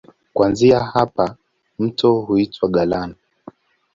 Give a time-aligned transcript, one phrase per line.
[0.33, 1.35] Kuanzia hapa
[1.79, 3.15] mto huitwa Galana.